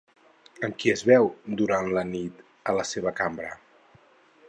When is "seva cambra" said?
2.97-3.55